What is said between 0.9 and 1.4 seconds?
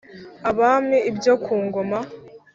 Ibyo